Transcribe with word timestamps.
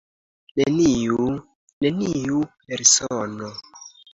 Neniu 0.59 1.19
= 1.51 1.81
neniu 1.87 2.41
persono. 2.65 3.53